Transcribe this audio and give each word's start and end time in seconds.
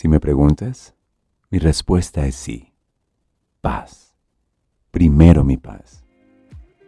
Si 0.00 0.08
me 0.08 0.18
preguntas, 0.18 0.94
mi 1.50 1.58
respuesta 1.58 2.24
es 2.24 2.34
sí. 2.34 2.72
Paz. 3.60 4.14
Primero 4.90 5.44
mi 5.44 5.58
paz. 5.58 6.06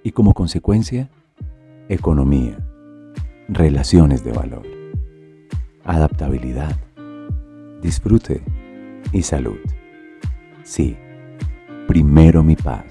Y 0.02 0.12
como 0.12 0.32
consecuencia, 0.32 1.10
economía, 1.90 2.56
relaciones 3.48 4.24
de 4.24 4.32
valor, 4.32 4.66
adaptabilidad, 5.84 6.74
disfrute 7.82 8.40
y 9.12 9.20
salud. 9.24 9.58
Sí, 10.62 10.96
primero 11.86 12.42
mi 12.42 12.56
paz, 12.56 12.86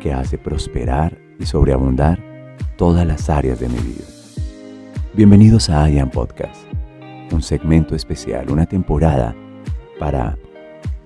que 0.00 0.14
hace 0.14 0.38
prosperar 0.38 1.18
y 1.38 1.44
sobreabundar 1.44 2.18
todas 2.78 3.06
las 3.06 3.28
áreas 3.28 3.60
de 3.60 3.68
mi 3.68 3.78
vida. 3.78 4.06
Bienvenidos 5.12 5.68
a 5.68 5.90
IAM 5.90 6.08
Podcast, 6.08 6.64
un 7.30 7.42
segmento 7.42 7.94
especial, 7.94 8.50
una 8.50 8.64
temporada 8.64 9.36
para 10.00 10.38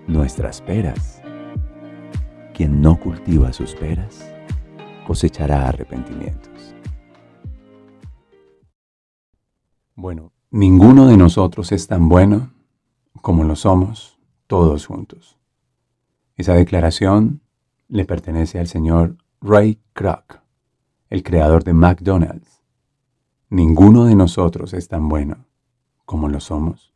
nuestras 0.06 0.62
peras. 0.62 1.20
Quien 2.54 2.80
no 2.80 2.98
cultiva 3.00 3.52
sus 3.52 3.74
peras 3.74 4.24
cosechará 5.04 5.68
arrepentimientos. 5.68 6.76
Bueno, 9.96 10.32
ninguno 10.52 11.08
de 11.08 11.16
nosotros 11.16 11.72
es 11.72 11.88
tan 11.88 12.08
bueno 12.08 12.52
como 13.20 13.42
lo 13.42 13.56
somos 13.56 14.16
todos 14.46 14.86
juntos. 14.86 15.38
Esa 16.36 16.54
declaración 16.54 17.40
le 17.88 18.04
pertenece 18.04 18.60
al 18.60 18.68
señor 18.68 19.16
Ray 19.40 19.80
Kroc, 19.92 20.40
el 21.10 21.24
creador 21.24 21.64
de 21.64 21.72
McDonald's. 21.72 22.62
Ninguno 23.50 24.04
de 24.04 24.14
nosotros 24.14 24.72
es 24.72 24.86
tan 24.86 25.08
bueno 25.08 25.46
como 26.04 26.28
lo 26.28 26.38
somos 26.38 26.94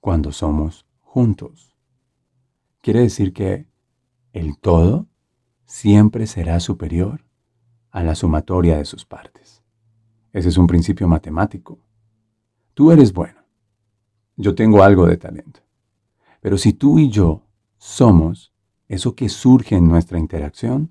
cuando 0.00 0.32
somos 0.32 0.83
juntos. 1.14 1.76
Quiere 2.80 2.98
decir 2.98 3.32
que 3.32 3.68
el 4.32 4.58
todo 4.58 5.06
siempre 5.64 6.26
será 6.26 6.58
superior 6.58 7.24
a 7.92 8.02
la 8.02 8.16
sumatoria 8.16 8.78
de 8.78 8.84
sus 8.84 9.04
partes. 9.04 9.62
Ese 10.32 10.48
es 10.48 10.58
un 10.58 10.66
principio 10.66 11.06
matemático. 11.06 11.78
Tú 12.74 12.90
eres 12.90 13.12
bueno. 13.12 13.40
Yo 14.36 14.56
tengo 14.56 14.82
algo 14.82 15.06
de 15.06 15.16
talento. 15.16 15.60
Pero 16.40 16.58
si 16.58 16.72
tú 16.72 16.98
y 16.98 17.10
yo 17.10 17.46
somos 17.76 18.52
eso 18.88 19.14
que 19.14 19.28
surge 19.28 19.76
en 19.76 19.86
nuestra 19.86 20.18
interacción, 20.18 20.90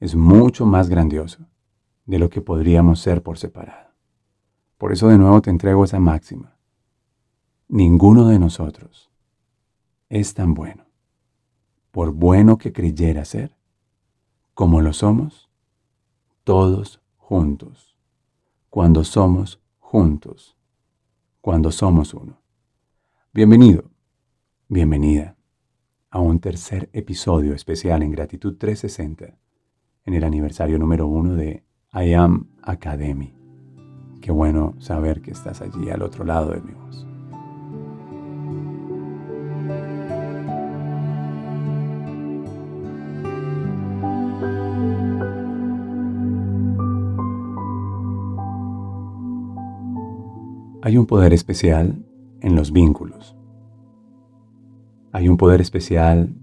es 0.00 0.16
mucho 0.16 0.66
más 0.66 0.88
grandioso 0.88 1.46
de 2.06 2.18
lo 2.18 2.28
que 2.28 2.40
podríamos 2.40 2.98
ser 2.98 3.22
por 3.22 3.38
separado. 3.38 3.92
Por 4.78 4.90
eso 4.90 5.06
de 5.06 5.18
nuevo 5.18 5.40
te 5.42 5.50
entrego 5.50 5.84
esa 5.84 6.00
máxima. 6.00 6.56
Ninguno 7.68 8.26
de 8.26 8.40
nosotros 8.40 9.13
es 10.14 10.32
tan 10.32 10.54
bueno, 10.54 10.86
por 11.90 12.12
bueno 12.12 12.56
que 12.56 12.72
creyera 12.72 13.24
ser, 13.24 13.56
como 14.54 14.80
lo 14.80 14.92
somos 14.92 15.50
todos 16.44 17.02
juntos, 17.16 17.96
cuando 18.70 19.02
somos 19.02 19.60
juntos, 19.80 20.56
cuando 21.40 21.72
somos 21.72 22.14
uno. 22.14 22.40
Bienvenido, 23.32 23.90
bienvenida 24.68 25.36
a 26.10 26.20
un 26.20 26.38
tercer 26.38 26.88
episodio 26.92 27.52
especial 27.52 28.04
en 28.04 28.12
Gratitud 28.12 28.56
360, 28.56 29.36
en 30.04 30.14
el 30.14 30.22
aniversario 30.22 30.78
número 30.78 31.08
uno 31.08 31.34
de 31.34 31.64
I 31.92 32.12
Am 32.12 32.50
Academy. 32.62 33.34
Qué 34.20 34.30
bueno 34.30 34.76
saber 34.78 35.20
que 35.20 35.32
estás 35.32 35.60
allí 35.60 35.90
al 35.90 36.02
otro 36.02 36.24
lado 36.24 36.52
de 36.52 36.60
mi 36.60 36.72
voz. 36.72 37.13
Hay 50.84 50.98
un 50.98 51.06
poder 51.06 51.32
especial 51.32 52.04
en 52.42 52.56
los 52.56 52.70
vínculos. 52.70 53.34
Hay 55.12 55.30
un 55.30 55.38
poder 55.38 55.62
especial 55.62 56.34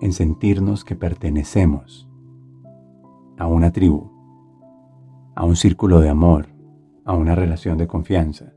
en 0.00 0.12
sentirnos 0.12 0.84
que 0.84 0.94
pertenecemos 0.94 2.08
a 3.36 3.48
una 3.48 3.72
tribu, 3.72 4.08
a 5.34 5.44
un 5.44 5.56
círculo 5.56 5.98
de 5.98 6.08
amor, 6.08 6.46
a 7.04 7.14
una 7.14 7.34
relación 7.34 7.76
de 7.76 7.88
confianza. 7.88 8.52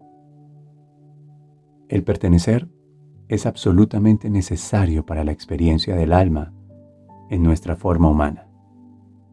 El 1.88 2.04
pertenecer 2.04 2.70
es 3.30 3.48
absolutamente 3.48 4.30
necesario 4.30 5.08
para 5.08 5.24
la 5.24 5.32
experiencia 5.32 5.96
del 5.96 6.14
alma 6.14 6.54
en 7.32 7.42
nuestra 7.42 7.76
forma 7.76 8.12
humana. 8.12 8.48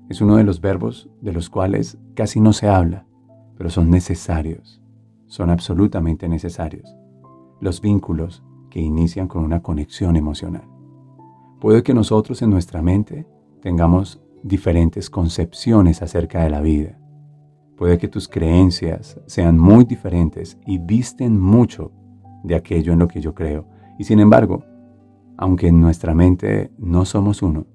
Es 0.08 0.22
uno 0.22 0.37
de 0.37 0.44
los 0.44 0.62
verbos 0.62 1.10
de 1.20 1.34
los 1.34 1.50
cuales 1.50 1.98
casi 2.14 2.41
no 2.41 2.54
se 2.54 2.66
habla, 2.66 3.04
pero 3.58 3.69
son 3.69 3.91
necesarios 3.91 4.81
son 5.26 5.50
absolutamente 5.50 6.28
necesarios. 6.28 6.97
Los 7.60 7.81
vínculos 7.81 8.42
que 8.70 8.81
inician 8.81 9.28
con 9.28 9.44
una 9.44 9.62
conexión 9.62 10.16
emocional. 10.16 10.69
Puede 11.60 11.82
que 11.82 11.94
nosotros 11.94 12.42
en 12.42 12.50
nuestra 12.50 12.82
mente 12.82 13.26
tengamos 13.60 14.22
diferentes 14.42 15.10
concepciones 15.10 16.03
acerca 16.03 16.42
de 16.42 16.50
la 16.50 16.60
vida. 16.60 16.98
Puede 17.76 17.98
que 17.98 18.09
tus 18.09 18.28
creencias 18.28 19.20
sean 19.26 19.59
muy 19.59 19.84
diferentes 19.84 20.59
y 20.66 20.78
visten 20.78 21.41
mucho 21.41 21.93
de 22.44 22.54
aquello 22.54 22.93
en 22.93 22.98
lo 22.98 23.08
que 23.08 23.20
yo 23.20 23.34
creo. 23.34 23.66
Y 23.98 24.04
sin 24.04 24.20
embargo, 24.20 24.64
aunque 25.37 25.69
en 25.69 25.81
nuestra 25.81 26.14
mente 26.14 26.70
no 26.78 27.04
somos 27.04 27.43
uno, 27.43 27.66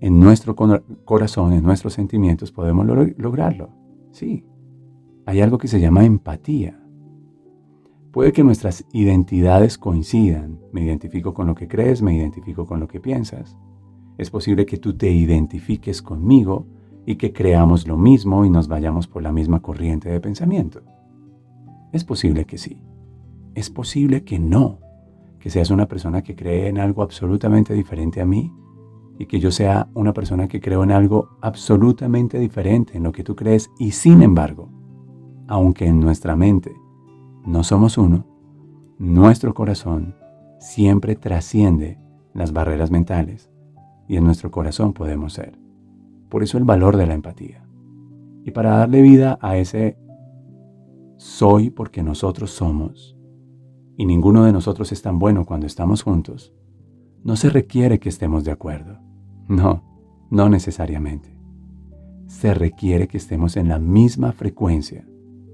en 0.00 0.20
nuestro 0.20 0.54
corazón, 0.54 1.52
en 1.52 1.62
nuestros 1.62 1.94
sentimientos 1.94 2.52
podemos 2.52 2.86
lograrlo. 3.16 3.70
Sí, 4.10 4.44
hay 5.26 5.40
algo 5.40 5.58
que 5.58 5.66
se 5.66 5.80
llama 5.80 6.04
empatía. 6.04 6.80
Puede 8.12 8.32
que 8.32 8.44
nuestras 8.44 8.86
identidades 8.92 9.76
coincidan. 9.76 10.60
Me 10.72 10.82
identifico 10.84 11.34
con 11.34 11.48
lo 11.48 11.54
que 11.56 11.66
crees, 11.66 12.00
me 12.00 12.14
identifico 12.16 12.64
con 12.64 12.78
lo 12.78 12.86
que 12.86 13.00
piensas. 13.00 13.58
Es 14.18 14.30
posible 14.30 14.64
que 14.64 14.78
tú 14.78 14.96
te 14.96 15.10
identifiques 15.10 16.00
conmigo 16.00 16.66
y 17.04 17.16
que 17.16 17.32
creamos 17.32 17.88
lo 17.88 17.98
mismo 17.98 18.44
y 18.44 18.50
nos 18.50 18.68
vayamos 18.68 19.08
por 19.08 19.22
la 19.22 19.32
misma 19.32 19.60
corriente 19.60 20.08
de 20.08 20.20
pensamiento. 20.20 20.82
Es 21.92 22.04
posible 22.04 22.44
que 22.44 22.56
sí. 22.56 22.80
Es 23.56 23.68
posible 23.68 24.22
que 24.22 24.38
no. 24.38 24.78
Que 25.40 25.50
seas 25.50 25.70
una 25.70 25.88
persona 25.88 26.22
que 26.22 26.36
cree 26.36 26.68
en 26.68 26.78
algo 26.78 27.02
absolutamente 27.02 27.74
diferente 27.74 28.20
a 28.20 28.26
mí 28.26 28.52
y 29.18 29.26
que 29.26 29.40
yo 29.40 29.50
sea 29.50 29.88
una 29.94 30.12
persona 30.12 30.46
que 30.46 30.60
creo 30.60 30.84
en 30.84 30.92
algo 30.92 31.36
absolutamente 31.42 32.38
diferente 32.38 32.96
en 32.96 33.02
lo 33.02 33.12
que 33.12 33.24
tú 33.24 33.34
crees 33.34 33.70
y 33.78 33.90
sin 33.90 34.22
embargo 34.22 34.75
aunque 35.48 35.86
en 35.86 36.00
nuestra 36.00 36.36
mente 36.36 36.74
no 37.44 37.62
somos 37.62 37.98
uno, 37.98 38.26
nuestro 38.98 39.54
corazón 39.54 40.14
siempre 40.58 41.16
trasciende 41.16 41.98
las 42.34 42.52
barreras 42.52 42.90
mentales 42.90 43.50
y 44.08 44.16
en 44.16 44.24
nuestro 44.24 44.50
corazón 44.50 44.92
podemos 44.92 45.32
ser. 45.32 45.58
Por 46.28 46.42
eso 46.42 46.58
el 46.58 46.64
valor 46.64 46.96
de 46.96 47.06
la 47.06 47.14
empatía. 47.14 47.66
Y 48.44 48.50
para 48.50 48.76
darle 48.78 49.02
vida 49.02 49.38
a 49.40 49.56
ese 49.56 49.96
soy 51.16 51.70
porque 51.70 52.02
nosotros 52.02 52.50
somos, 52.50 53.16
y 53.96 54.04
ninguno 54.06 54.44
de 54.44 54.52
nosotros 54.52 54.92
es 54.92 55.02
tan 55.02 55.18
bueno 55.18 55.44
cuando 55.46 55.66
estamos 55.66 56.02
juntos, 56.02 56.52
no 57.24 57.36
se 57.36 57.48
requiere 57.48 57.98
que 57.98 58.08
estemos 58.08 58.44
de 58.44 58.52
acuerdo. 58.52 58.98
No, 59.48 59.82
no 60.30 60.48
necesariamente. 60.48 61.36
Se 62.26 62.54
requiere 62.54 63.08
que 63.08 63.16
estemos 63.16 63.56
en 63.56 63.68
la 63.68 63.78
misma 63.78 64.32
frecuencia 64.32 65.06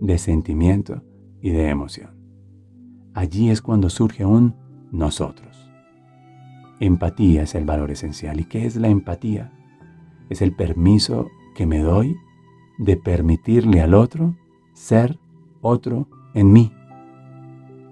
de 0.02 0.18
sentimiento 0.18 1.00
y 1.40 1.50
de 1.50 1.68
emoción. 1.68 2.10
Allí 3.14 3.50
es 3.50 3.62
cuando 3.62 3.88
surge 3.88 4.24
un 4.24 4.56
nosotros. 4.90 5.70
Empatía 6.80 7.44
es 7.44 7.54
el 7.54 7.64
valor 7.64 7.92
esencial. 7.92 8.40
¿Y 8.40 8.44
qué 8.44 8.66
es 8.66 8.74
la 8.76 8.88
empatía? 8.88 9.52
Es 10.28 10.42
el 10.42 10.56
permiso 10.56 11.28
que 11.54 11.66
me 11.66 11.78
doy 11.78 12.16
de 12.78 12.96
permitirle 12.96 13.80
al 13.80 13.94
otro 13.94 14.34
ser 14.72 15.18
otro 15.60 16.08
en 16.34 16.52
mí. 16.52 16.72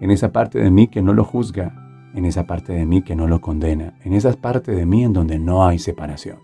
En 0.01 0.11
esa 0.11 0.33
parte 0.33 0.59
de 0.59 0.71
mí 0.71 0.89
que 0.89 1.03
no 1.03 1.13
lo 1.13 1.23
juzga, 1.23 2.11
en 2.15 2.25
esa 2.25 2.45
parte 2.45 2.73
de 2.73 2.87
mí 2.87 3.03
que 3.03 3.15
no 3.15 3.29
lo 3.29 3.41
condena, 3.41 3.95
en 4.03 4.15
esa 4.15 4.33
parte 4.33 4.73
de 4.73 4.85
mí 4.85 5.05
en 5.05 5.13
donde 5.13 5.39
no 5.39 5.65
hay 5.65 5.79
separación. 5.79 6.39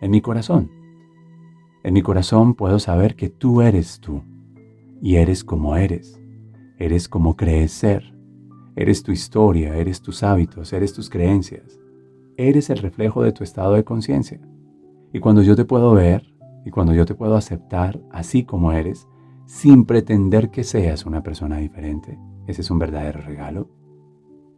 En 0.00 0.12
mi 0.12 0.22
corazón. 0.22 0.70
En 1.82 1.92
mi 1.92 2.00
corazón 2.00 2.54
puedo 2.54 2.78
saber 2.78 3.16
que 3.16 3.28
tú 3.28 3.60
eres 3.60 4.00
tú 4.00 4.22
y 5.04 5.16
eres 5.16 5.44
como 5.44 5.76
eres. 5.76 6.18
Eres 6.78 7.10
como 7.10 7.36
crees 7.36 7.72
ser. 7.72 8.16
Eres 8.74 9.02
tu 9.02 9.12
historia, 9.12 9.76
eres 9.76 10.00
tus 10.00 10.22
hábitos, 10.22 10.72
eres 10.72 10.94
tus 10.94 11.10
creencias. 11.10 11.78
Eres 12.38 12.70
el 12.70 12.78
reflejo 12.78 13.22
de 13.22 13.32
tu 13.32 13.44
estado 13.44 13.74
de 13.74 13.84
conciencia. 13.84 14.40
Y 15.12 15.20
cuando 15.20 15.42
yo 15.42 15.56
te 15.56 15.66
puedo 15.66 15.92
ver 15.92 16.24
y 16.64 16.70
cuando 16.70 16.94
yo 16.94 17.04
te 17.04 17.14
puedo 17.14 17.36
aceptar 17.36 18.00
así 18.12 18.44
como 18.44 18.72
eres, 18.72 19.06
sin 19.44 19.84
pretender 19.84 20.50
que 20.50 20.64
seas 20.64 21.04
una 21.04 21.22
persona 21.22 21.58
diferente, 21.58 22.18
ese 22.46 22.62
es 22.62 22.70
un 22.70 22.78
verdadero 22.78 23.20
regalo. 23.20 23.68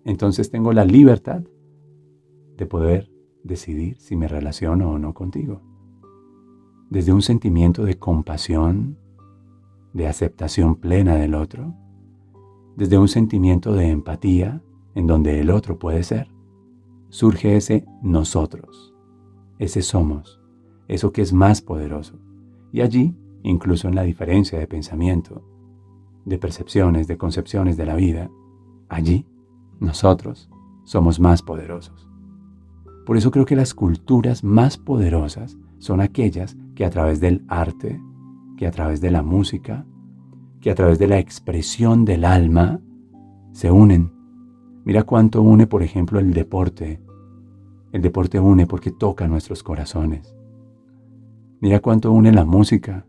entonces 0.05 0.49
tengo 0.49 0.73
la 0.73 0.85
libertad 0.85 1.43
de 2.57 2.67
poder 2.67 3.11
decidir 3.43 3.97
si 3.99 4.15
me 4.15 4.29
relaciono 4.29 4.93
o 4.93 4.99
no 5.01 5.13
contigo. 5.13 5.61
Desde 6.89 7.13
un 7.13 7.23
sentimiento 7.23 7.85
de 7.85 7.99
compasión, 7.99 8.97
de 9.97 10.07
aceptación 10.07 10.77
plena 10.77 11.17
del 11.17 11.35
otro, 11.35 11.75
desde 12.77 12.99
un 12.99 13.09
sentimiento 13.09 13.73
de 13.73 13.91
empatía 13.91 14.63
en 14.95 15.07
donde 15.07 15.41
el 15.41 15.51
otro 15.51 15.79
puede 15.79 16.03
ser, 16.03 16.29
surge 17.09 17.57
ese 17.57 17.87
nosotros, 18.03 18.95
ese 19.59 19.81
somos, 19.81 20.39
eso 20.87 21.13
que 21.13 21.23
es 21.23 21.33
más 21.33 21.63
poderoso. 21.63 22.19
Y 22.73 22.83
allí, 22.83 23.17
incluso 23.43 23.89
en 23.89 23.95
la 23.95 24.03
diferencia 24.03 24.59
de 24.59 24.67
pensamiento, 24.67 25.43
de 26.27 26.37
percepciones, 26.37 27.09
de 27.09 27.17
concepciones 27.17 27.79
de 27.79 27.87
la 27.87 27.95
vida, 27.95 28.31
allí 28.91 29.27
nosotros 29.81 30.51
somos 30.85 31.19
más 31.19 31.41
poderosos. 31.41 32.07
Por 33.07 33.17
eso 33.17 33.31
creo 33.31 33.47
que 33.47 33.57
las 33.57 33.73
culturas 33.73 34.45
más 34.45 34.77
poderosas 34.77 35.57
son 35.79 36.03
aquellas 36.03 36.55
que 36.75 36.85
a 36.85 36.91
través 36.91 37.19
del 37.19 37.47
arte, 37.49 37.99
que 38.57 38.67
a 38.67 38.71
través 38.71 39.01
de 39.01 39.11
la 39.11 39.23
música, 39.23 39.87
que 40.61 40.71
a 40.71 40.75
través 40.75 40.99
de 40.99 41.07
la 41.07 41.19
expresión 41.19 42.05
del 42.05 42.25
alma 42.25 42.81
se 43.53 43.71
unen. 43.71 44.13
Mira 44.85 45.03
cuánto 45.03 45.43
une, 45.43 45.67
por 45.67 45.83
ejemplo, 45.83 46.19
el 46.21 46.33
deporte. 46.33 47.01
El 47.93 48.03
deporte 48.03 48.41
une 48.41 48.67
porque 48.67 48.91
toca 48.91 49.29
nuestros 49.29 49.63
corazones. 49.63 50.37
Mira 51.61 51.81
cuánto 51.81 52.13
une 52.13 52.33
la 52.33 52.45
música. 52.45 53.07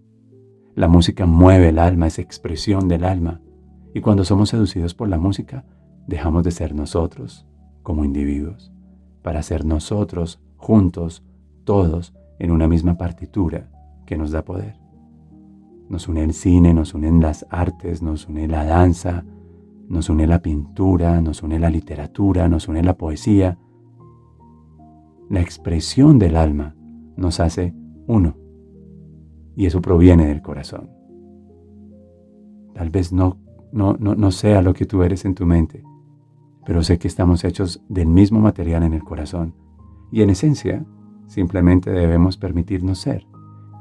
La 0.75 0.87
música 0.87 1.25
mueve 1.25 1.69
el 1.69 1.79
alma, 1.79 2.07
es 2.07 2.19
expresión 2.19 2.87
del 2.87 3.03
alma. 3.03 3.41
Y 3.93 4.01
cuando 4.01 4.23
somos 4.23 4.49
seducidos 4.49 4.93
por 4.93 5.09
la 5.09 5.17
música, 5.17 5.65
dejamos 6.07 6.43
de 6.43 6.51
ser 6.51 6.75
nosotros 6.75 7.45
como 7.83 8.05
individuos 8.05 8.71
para 9.27 9.43
ser 9.43 9.65
nosotros 9.65 10.39
juntos, 10.55 11.21
todos, 11.65 12.13
en 12.39 12.51
una 12.51 12.69
misma 12.69 12.97
partitura 12.97 13.69
que 14.05 14.15
nos 14.15 14.31
da 14.31 14.45
poder. 14.45 14.76
Nos 15.89 16.07
une 16.07 16.23
el 16.23 16.33
cine, 16.33 16.73
nos 16.73 16.93
unen 16.93 17.21
las 17.21 17.45
artes, 17.49 18.01
nos 18.01 18.27
une 18.27 18.47
la 18.47 18.65
danza, 18.65 19.23
nos 19.87 20.09
une 20.09 20.27
la 20.27 20.41
pintura, 20.41 21.21
nos 21.21 21.43
une 21.43 21.59
la 21.59 21.69
literatura, 21.69 22.49
nos 22.49 22.67
une 22.67 22.83
la 22.83 22.97
poesía. 22.97 23.57
La 25.29 25.39
expresión 25.39 26.19
del 26.19 26.35
alma 26.35 26.75
nos 27.15 27.39
hace 27.39 27.73
uno. 28.05 28.35
Y 29.55 29.65
eso 29.65 29.81
proviene 29.81 30.27
del 30.27 30.41
corazón. 30.41 30.89
Tal 32.73 32.89
vez 32.89 33.11
no, 33.13 33.37
no, 33.71 33.95
no, 33.97 34.13
no 34.15 34.31
sea 34.31 34.61
lo 34.61 34.73
que 34.73 34.85
tú 34.85 35.03
eres 35.03 35.25
en 35.25 35.35
tu 35.35 35.45
mente, 35.45 35.83
pero 36.65 36.83
sé 36.83 36.99
que 36.99 37.07
estamos 37.07 37.43
hechos 37.43 37.81
del 37.87 38.07
mismo 38.07 38.39
material 38.39 38.83
en 38.83 38.93
el 38.93 39.03
corazón. 39.03 39.55
Y 40.11 40.21
en 40.21 40.29
esencia, 40.29 40.85
simplemente 41.27 41.91
debemos 41.91 42.37
permitirnos 42.37 42.99
ser 42.99 43.25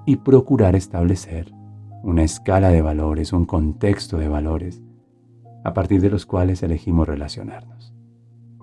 y 0.07 0.17
procurar 0.17 0.77
establecer 0.77 1.56
una 2.07 2.23
escala 2.23 2.69
de 2.69 2.83
valores, 2.83 3.33
un 3.33 3.47
contexto 3.47 4.17
de 4.19 4.29
valores, 4.29 4.81
a 5.65 5.75
partir 5.75 6.01
de 6.01 6.09
los 6.09 6.25
cuales 6.25 6.63
elegimos 6.63 7.09
relacionarnos. 7.09 7.93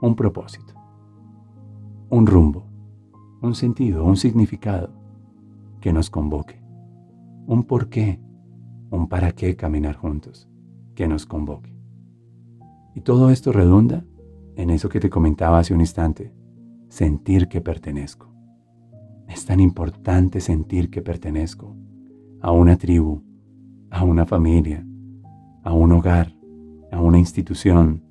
Un 0.02 0.16
propósito, 0.16 0.76
un 2.10 2.26
rumbo, 2.26 2.66
un 3.42 3.54
sentido, 3.54 4.06
un 4.06 4.16
significado 4.16 4.94
que 5.82 5.92
nos 5.92 6.10
convoque, 6.10 6.64
un 7.46 7.66
por 7.66 7.90
qué, 7.90 8.22
un 8.90 9.10
para 9.10 9.34
qué 9.34 9.58
caminar 9.58 9.98
juntos 9.98 10.48
que 10.96 11.10
nos 11.10 11.26
convoque. 11.26 11.76
Y 12.96 13.02
todo 13.02 13.30
esto 13.30 13.52
redunda 13.52 14.06
en 14.56 14.70
eso 14.70 14.88
que 14.88 15.02
te 15.02 15.10
comentaba 15.10 15.60
hace 15.60 15.74
un 15.74 15.82
instante, 15.82 16.34
sentir 16.88 17.50
que 17.50 17.60
pertenezco. 17.60 18.34
Es 19.28 19.46
tan 19.46 19.60
importante 19.60 20.40
sentir 20.40 20.90
que 20.90 21.02
pertenezco 21.02 21.76
a 22.40 22.54
una 22.54 22.78
tribu, 22.78 23.33
a 23.94 24.04
una 24.04 24.26
familia, 24.26 24.84
a 25.64 25.72
un 25.72 25.92
hogar, 25.92 26.34
a 26.92 27.00
una 27.00 27.20
institución, 27.20 28.04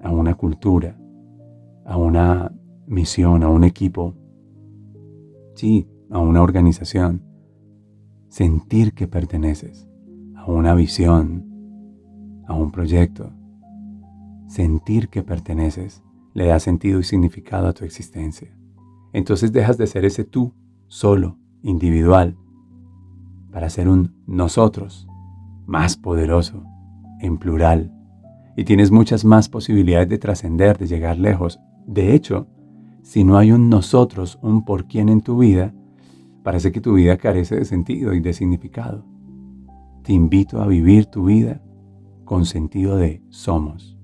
a 0.00 0.10
una 0.10 0.36
cultura, 0.36 0.96
a 1.84 1.96
una 1.96 2.52
misión, 2.86 3.42
a 3.42 3.48
un 3.48 3.64
equipo, 3.64 4.14
sí, 5.56 5.88
a 6.08 6.20
una 6.20 6.40
organización. 6.40 7.20
Sentir 8.28 8.94
que 8.94 9.08
perteneces 9.08 9.88
a 10.36 10.46
una 10.46 10.72
visión, 10.74 11.44
a 12.46 12.54
un 12.54 12.70
proyecto, 12.70 13.32
sentir 14.46 15.08
que 15.08 15.24
perteneces 15.24 16.04
le 16.32 16.46
da 16.46 16.60
sentido 16.60 17.00
y 17.00 17.04
significado 17.04 17.66
a 17.66 17.72
tu 17.72 17.84
existencia. 17.84 18.56
Entonces 19.12 19.52
dejas 19.52 19.78
de 19.78 19.88
ser 19.88 20.04
ese 20.04 20.22
tú 20.22 20.52
solo, 20.86 21.38
individual, 21.62 22.36
para 23.50 23.68
ser 23.68 23.88
un 23.88 24.14
nosotros 24.26 25.08
más 25.66 25.96
poderoso, 25.96 26.64
en 27.20 27.38
plural, 27.38 27.92
y 28.56 28.64
tienes 28.64 28.90
muchas 28.90 29.24
más 29.24 29.48
posibilidades 29.48 30.08
de 30.08 30.18
trascender, 30.18 30.78
de 30.78 30.86
llegar 30.86 31.18
lejos. 31.18 31.60
De 31.86 32.14
hecho, 32.14 32.46
si 33.02 33.24
no 33.24 33.36
hay 33.36 33.52
un 33.52 33.68
nosotros, 33.68 34.38
un 34.42 34.64
por 34.64 34.86
quién 34.86 35.08
en 35.08 35.20
tu 35.20 35.38
vida, 35.38 35.74
parece 36.42 36.72
que 36.72 36.80
tu 36.80 36.94
vida 36.94 37.16
carece 37.16 37.56
de 37.56 37.64
sentido 37.64 38.14
y 38.14 38.20
de 38.20 38.32
significado. 38.32 39.04
Te 40.02 40.12
invito 40.12 40.62
a 40.62 40.66
vivir 40.66 41.06
tu 41.06 41.24
vida 41.24 41.62
con 42.24 42.46
sentido 42.46 42.96
de 42.96 43.22
somos 43.28 43.94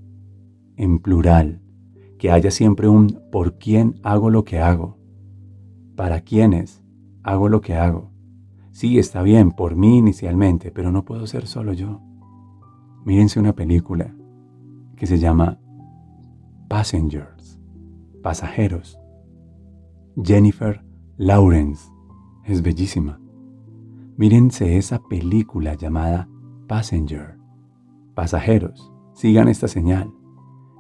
en 0.80 0.98
plural, 0.98 1.60
que 2.18 2.30
haya 2.30 2.50
siempre 2.50 2.88
un 2.88 3.20
por 3.30 3.58
quién 3.58 4.00
hago 4.02 4.30
lo 4.30 4.44
que 4.44 4.60
hago, 4.60 4.96
para 5.94 6.22
quiénes 6.22 6.82
hago 7.22 7.50
lo 7.50 7.60
que 7.60 7.74
hago. 7.74 8.10
Sí, 8.80 8.98
está 8.98 9.20
bien, 9.20 9.50
por 9.52 9.76
mí 9.76 9.98
inicialmente, 9.98 10.70
pero 10.70 10.90
no 10.90 11.04
puedo 11.04 11.26
ser 11.26 11.46
solo 11.46 11.74
yo. 11.74 12.00
Mírense 13.04 13.38
una 13.38 13.54
película 13.54 14.16
que 14.96 15.06
se 15.06 15.18
llama 15.18 15.58
Passengers, 16.66 17.60
pasajeros. 18.22 18.98
Jennifer 20.24 20.82
Lawrence 21.18 21.90
es 22.46 22.62
bellísima. 22.62 23.20
Mírense 24.16 24.78
esa 24.78 24.98
película 24.98 25.74
llamada 25.74 26.26
Passenger, 26.66 27.36
pasajeros. 28.14 28.90
Sigan 29.12 29.48
esta 29.48 29.68
señal. 29.68 30.10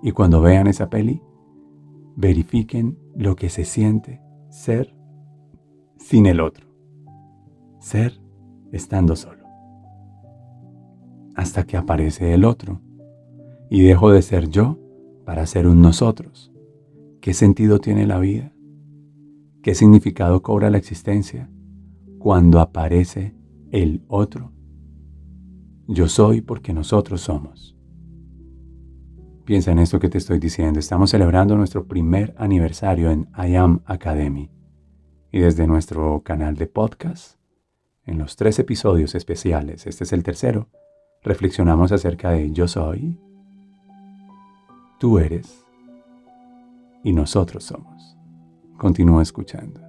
Y 0.02 0.12
cuando 0.12 0.40
vean 0.40 0.68
esa 0.68 0.88
peli, 0.88 1.20
verifiquen 2.16 2.98
lo 3.14 3.36
que 3.36 3.50
se 3.50 3.66
siente 3.66 4.22
ser 4.48 4.96
sin 5.98 6.24
el 6.24 6.40
otro. 6.40 6.69
Ser 7.80 8.20
estando 8.72 9.16
solo. 9.16 9.44
Hasta 11.34 11.64
que 11.64 11.78
aparece 11.78 12.34
el 12.34 12.44
otro 12.44 12.82
y 13.70 13.82
dejo 13.82 14.10
de 14.10 14.20
ser 14.20 14.48
yo 14.50 14.78
para 15.24 15.46
ser 15.46 15.66
un 15.66 15.80
nosotros. 15.80 16.52
¿Qué 17.22 17.32
sentido 17.32 17.78
tiene 17.78 18.06
la 18.06 18.18
vida? 18.18 18.52
¿Qué 19.62 19.74
significado 19.74 20.42
cobra 20.42 20.68
la 20.68 20.76
existencia 20.76 21.50
cuando 22.18 22.60
aparece 22.60 23.34
el 23.70 24.04
otro? 24.08 24.52
Yo 25.88 26.06
soy 26.06 26.42
porque 26.42 26.74
nosotros 26.74 27.22
somos. 27.22 27.76
Piensa 29.46 29.72
en 29.72 29.78
esto 29.78 29.98
que 29.98 30.10
te 30.10 30.18
estoy 30.18 30.38
diciendo. 30.38 30.78
Estamos 30.78 31.10
celebrando 31.10 31.56
nuestro 31.56 31.86
primer 31.86 32.34
aniversario 32.36 33.10
en 33.10 33.28
I 33.36 33.56
Am 33.56 33.80
Academy. 33.86 34.50
Y 35.32 35.40
desde 35.40 35.66
nuestro 35.66 36.22
canal 36.22 36.56
de 36.56 36.66
podcast, 36.66 37.39
en 38.10 38.18
los 38.18 38.34
tres 38.34 38.58
episodios 38.58 39.14
especiales, 39.14 39.86
este 39.86 40.02
es 40.02 40.12
el 40.12 40.24
tercero, 40.24 40.68
reflexionamos 41.22 41.92
acerca 41.92 42.30
de 42.30 42.50
yo 42.50 42.66
soy, 42.66 43.16
tú 44.98 45.20
eres 45.20 45.64
y 47.04 47.12
nosotros 47.12 47.62
somos. 47.62 48.16
Continúa 48.76 49.22
escuchando. 49.22 49.80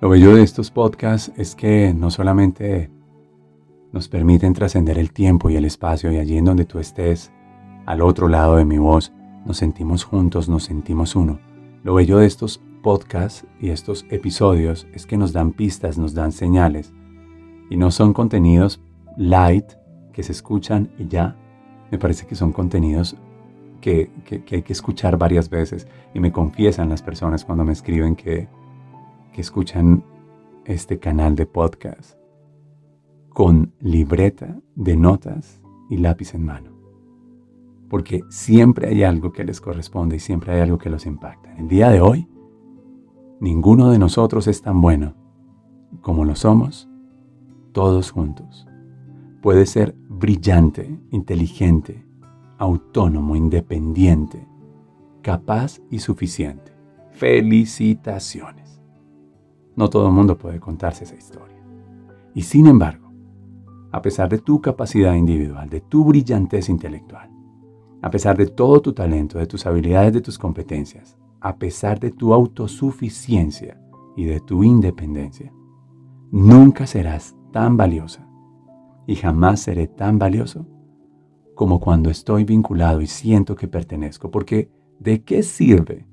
Lo 0.00 0.08
bello 0.08 0.34
de 0.34 0.42
estos 0.42 0.72
podcasts 0.72 1.32
es 1.36 1.54
que 1.54 1.94
no 1.94 2.10
solamente 2.10 2.97
nos 3.98 4.06
permiten 4.06 4.52
trascender 4.52 4.96
el 4.96 5.10
tiempo 5.10 5.50
y 5.50 5.56
el 5.56 5.64
espacio 5.64 6.12
y 6.12 6.18
allí 6.18 6.36
en 6.36 6.44
donde 6.44 6.64
tú 6.64 6.78
estés, 6.78 7.32
al 7.84 8.00
otro 8.00 8.28
lado 8.28 8.54
de 8.54 8.64
mi 8.64 8.78
voz, 8.78 9.12
nos 9.44 9.56
sentimos 9.56 10.04
juntos, 10.04 10.48
nos 10.48 10.62
sentimos 10.62 11.16
uno. 11.16 11.40
Lo 11.82 11.94
bello 11.94 12.18
de 12.18 12.26
estos 12.26 12.62
podcasts 12.80 13.44
y 13.60 13.70
estos 13.70 14.06
episodios 14.10 14.86
es 14.92 15.04
que 15.04 15.16
nos 15.16 15.32
dan 15.32 15.50
pistas, 15.50 15.98
nos 15.98 16.14
dan 16.14 16.30
señales 16.30 16.92
y 17.70 17.76
no 17.76 17.90
son 17.90 18.12
contenidos 18.12 18.80
light 19.16 19.66
que 20.12 20.22
se 20.22 20.30
escuchan 20.30 20.90
y 20.96 21.08
ya. 21.08 21.34
Me 21.90 21.98
parece 21.98 22.24
que 22.24 22.36
son 22.36 22.52
contenidos 22.52 23.16
que, 23.80 24.12
hay 24.30 24.62
que 24.62 24.72
escuchar 24.72 25.18
varias 25.18 25.50
veces 25.50 25.88
y 26.14 26.20
me 26.20 26.30
confiesan 26.30 26.88
las 26.88 27.02
personas 27.02 27.44
cuando 27.44 27.64
me 27.64 27.72
escriben 27.72 28.14
que, 28.14 28.46
que 29.32 29.40
escuchan 29.40 30.04
este 30.66 31.00
canal 31.00 31.34
de 31.34 31.46
podcast 31.46 32.17
con 33.38 33.72
libreta 33.78 34.58
de 34.74 34.96
notas 34.96 35.62
y 35.88 35.98
lápiz 35.98 36.34
en 36.34 36.44
mano. 36.44 36.72
Porque 37.88 38.24
siempre 38.30 38.88
hay 38.88 39.04
algo 39.04 39.30
que 39.30 39.44
les 39.44 39.60
corresponde 39.60 40.16
y 40.16 40.18
siempre 40.18 40.54
hay 40.54 40.62
algo 40.62 40.76
que 40.76 40.90
los 40.90 41.06
impacta. 41.06 41.54
El 41.56 41.68
día 41.68 41.88
de 41.90 42.00
hoy, 42.00 42.26
ninguno 43.38 43.92
de 43.92 44.00
nosotros 44.00 44.48
es 44.48 44.60
tan 44.60 44.80
bueno 44.80 45.14
como 46.00 46.24
lo 46.24 46.34
somos 46.34 46.88
todos 47.70 48.10
juntos. 48.10 48.66
Puede 49.40 49.66
ser 49.66 49.94
brillante, 50.08 50.98
inteligente, 51.12 52.04
autónomo, 52.58 53.36
independiente, 53.36 54.48
capaz 55.22 55.80
y 55.92 56.00
suficiente. 56.00 56.72
Felicitaciones. 57.12 58.82
No 59.76 59.88
todo 59.88 60.08
el 60.08 60.12
mundo 60.12 60.36
puede 60.36 60.58
contarse 60.58 61.04
esa 61.04 61.14
historia. 61.14 61.62
Y 62.34 62.42
sin 62.42 62.66
embargo, 62.66 63.07
a 63.90 64.02
pesar 64.02 64.28
de 64.28 64.38
tu 64.38 64.60
capacidad 64.60 65.14
individual, 65.14 65.68
de 65.68 65.80
tu 65.80 66.04
brillantez 66.04 66.68
intelectual, 66.68 67.30
a 68.02 68.10
pesar 68.10 68.36
de 68.36 68.46
todo 68.46 68.80
tu 68.80 68.92
talento, 68.92 69.38
de 69.38 69.46
tus 69.46 69.66
habilidades, 69.66 70.12
de 70.12 70.20
tus 70.20 70.38
competencias, 70.38 71.18
a 71.40 71.56
pesar 71.56 71.98
de 71.98 72.10
tu 72.10 72.34
autosuficiencia 72.34 73.80
y 74.16 74.24
de 74.24 74.40
tu 74.40 74.62
independencia, 74.64 75.52
nunca 76.30 76.86
serás 76.86 77.34
tan 77.52 77.76
valiosa 77.76 78.26
y 79.06 79.16
jamás 79.16 79.60
seré 79.60 79.88
tan 79.88 80.18
valioso 80.18 80.66
como 81.54 81.80
cuando 81.80 82.10
estoy 82.10 82.44
vinculado 82.44 83.00
y 83.00 83.06
siento 83.06 83.56
que 83.56 83.66
pertenezco. 83.66 84.30
Porque 84.30 84.70
¿de 85.00 85.22
qué 85.22 85.42
sirve 85.42 86.06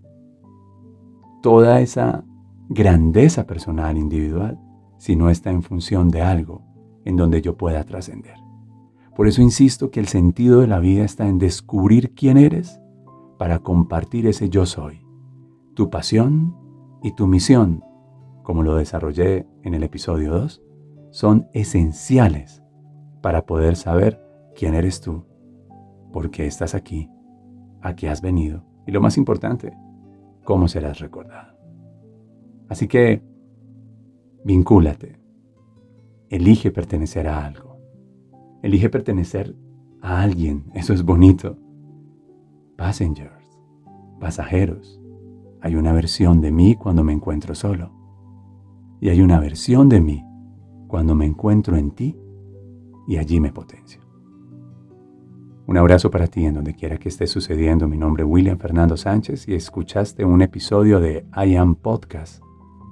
toda 1.42 1.82
esa 1.82 2.24
grandeza 2.70 3.46
personal 3.46 3.98
individual 3.98 4.60
si 4.98 5.16
no 5.16 5.30
está 5.30 5.52
en 5.52 5.62
función 5.62 6.10
de 6.10 6.22
algo 6.22 6.64
en 7.06 7.16
donde 7.16 7.42
yo 7.42 7.56
pueda 7.56 7.84
trascender? 7.84 8.36
Por 9.16 9.28
eso 9.28 9.42
insisto 9.42 9.92
que 9.92 10.02
el 10.02 10.08
sentido 10.08 10.60
de 10.60 10.68
la 10.68 10.80
vida 10.80 11.06
está 11.06 11.28
en 11.28 11.40
descubrir 11.40 12.14
quién 12.14 12.38
eres 12.38 12.82
para 13.38 13.60
compartir 13.60 14.28
ese 14.28 14.50
yo 14.50 14.66
soy, 14.66 15.06
tu 15.74 15.90
pasión 15.90 16.56
y 17.02 17.14
tu 17.14 17.28
misión, 17.28 17.84
como 18.44 18.64
lo 18.64 18.76
desarrollé 18.76 19.48
en 19.64 19.74
el 19.74 19.84
episodio 19.84 20.34
2, 20.34 20.62
son 21.12 21.48
esenciales 21.54 22.62
para 23.22 23.46
poder 23.46 23.78
saber 23.78 24.22
quién 24.56 24.76
eres 24.76 25.00
tú, 25.00 25.24
por 26.12 26.30
qué 26.30 26.46
estás 26.46 26.76
aquí, 26.76 27.10
a 27.82 27.96
qué 27.96 28.10
has 28.10 28.22
venido 28.22 28.64
y 28.86 28.92
lo 28.92 29.02
más 29.02 29.18
importante, 29.18 29.76
cómo 30.44 30.68
serás 30.68 31.00
recordado. 31.00 31.58
Así 32.70 32.88
que, 32.88 33.22
vincúlate, 34.44 35.20
elige 36.30 36.72
pertenecer 36.72 37.28
a 37.28 37.46
algo, 37.46 37.78
elige 38.62 38.90
pertenecer 38.90 39.56
a 40.02 40.22
alguien, 40.22 40.66
eso 40.74 40.94
es 40.94 41.04
bonito. 41.04 41.58
Passengers, 42.78 43.60
pasajeros, 44.20 45.02
hay 45.62 45.76
una 45.76 45.94
versión 45.94 46.42
de 46.42 46.52
mí 46.52 46.76
cuando 46.76 47.04
me 47.04 47.14
encuentro 47.14 47.56
solo 47.56 47.92
y 49.00 49.10
hay 49.10 49.22
una 49.22 49.40
versión 49.40 49.90
de 49.90 50.02
mí 50.02 50.24
cuando 50.88 51.16
me 51.16 51.26
encuentro 51.26 51.78
en 51.78 51.92
ti 51.92 52.18
y 53.08 53.18
allí 53.18 53.40
me 53.40 53.52
potencio. 53.52 54.02
Un 55.68 55.78
abrazo 55.78 56.12
para 56.12 56.28
ti 56.28 56.46
en 56.46 56.54
donde 56.54 56.76
quiera 56.76 56.98
que 56.98 57.10
esté 57.10 57.26
sucediendo. 57.26 57.88
Mi 57.88 57.98
nombre 57.98 58.24
es 58.24 58.30
William 58.30 58.60
Fernando 58.60 58.98
Sánchez 58.98 59.48
y 59.48 59.56
escuchaste 59.56 60.24
un 60.24 60.44
episodio 60.44 61.00
de 61.00 61.26
I 61.36 61.56
Am 61.56 61.76
Podcast 61.76 62.44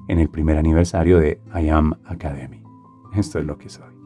en 0.08 0.20
el 0.20 0.30
primer 0.30 0.58
aniversario 0.58 1.20
de 1.20 1.40
I 1.54 1.70
Am 1.70 1.94
Academy. 2.06 2.62
Esto 3.15 3.39
es 3.39 3.46
lo 3.46 3.58
que 3.58 3.70
soy. 3.70 4.03